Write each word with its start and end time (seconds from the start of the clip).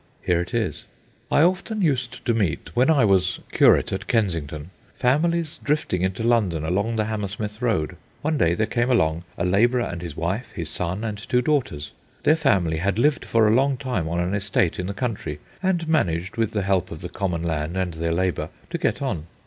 Here 0.23 0.41
it 0.41 0.51
is:— 0.51 0.85
I 1.31 1.43
often 1.43 1.83
used 1.83 2.25
to 2.25 2.33
meet, 2.33 2.75
when 2.75 2.89
I 2.89 3.05
was 3.05 3.39
curate 3.51 3.93
at 3.93 4.07
Kensington, 4.07 4.71
families 4.95 5.59
drifting 5.63 6.01
into 6.01 6.23
London 6.23 6.63
along 6.65 6.95
the 6.95 7.05
Hammersmith 7.05 7.61
Road. 7.61 7.97
One 8.23 8.35
day 8.35 8.55
there 8.55 8.65
came 8.65 8.89
along 8.89 9.25
a 9.37 9.45
labourer 9.45 9.83
and 9.85 10.01
his 10.01 10.17
wife, 10.17 10.53
his 10.55 10.71
son 10.71 11.03
and 11.03 11.19
two 11.19 11.43
daughters. 11.43 11.91
Their 12.23 12.35
family 12.35 12.77
had 12.77 12.97
lived 12.97 13.23
for 13.23 13.45
a 13.45 13.53
long 13.53 13.77
time 13.77 14.09
on 14.09 14.19
an 14.19 14.33
estate 14.33 14.79
in 14.79 14.87
the 14.87 14.95
country, 14.95 15.37
and 15.61 15.87
managed, 15.87 16.35
with 16.35 16.49
the 16.53 16.63
help 16.63 16.89
of 16.89 17.01
the 17.01 17.07
common 17.07 17.43
land 17.43 17.77
and 17.77 17.93
their 17.93 18.11
labour, 18.11 18.49
to 18.71 18.79
get 18.79 19.03
on. 19.03 19.27